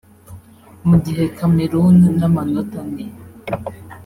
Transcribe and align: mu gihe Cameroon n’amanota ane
mu 0.87 0.97
gihe 1.05 1.23
Cameroon 1.37 1.97
n’amanota 2.17 2.79
ane 2.85 3.05